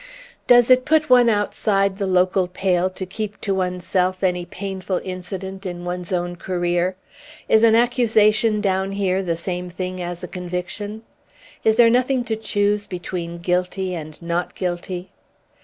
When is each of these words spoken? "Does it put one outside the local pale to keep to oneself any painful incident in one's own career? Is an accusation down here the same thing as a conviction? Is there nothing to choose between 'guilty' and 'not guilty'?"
"Does 0.47 0.71
it 0.71 0.83
put 0.83 1.11
one 1.11 1.29
outside 1.29 1.99
the 1.99 2.07
local 2.07 2.47
pale 2.47 2.89
to 2.89 3.05
keep 3.05 3.39
to 3.41 3.53
oneself 3.53 4.23
any 4.23 4.45
painful 4.47 4.99
incident 5.03 5.63
in 5.63 5.85
one's 5.85 6.11
own 6.11 6.37
career? 6.37 6.95
Is 7.47 7.61
an 7.61 7.75
accusation 7.75 8.61
down 8.61 8.93
here 8.93 9.21
the 9.21 9.35
same 9.37 9.69
thing 9.69 10.01
as 10.01 10.23
a 10.23 10.27
conviction? 10.27 11.03
Is 11.63 11.75
there 11.75 11.91
nothing 11.91 12.23
to 12.23 12.35
choose 12.35 12.87
between 12.87 13.37
'guilty' 13.37 13.93
and 13.93 14.19
'not 14.23 14.55
guilty'?" 14.55 15.11